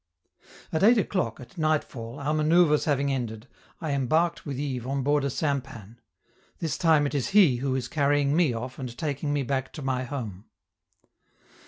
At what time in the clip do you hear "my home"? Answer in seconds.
9.83-10.45